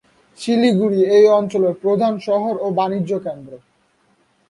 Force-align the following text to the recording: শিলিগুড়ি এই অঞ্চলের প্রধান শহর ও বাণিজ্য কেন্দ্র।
শিলিগুড়ি 0.37 1.01
এই 1.17 1.25
অঞ্চলের 1.29 1.73
প্রধান 1.83 2.13
শহর 2.19 2.53
ও 2.61 2.67
বাণিজ্য 2.71 3.11
কেন্দ্র। 3.25 3.51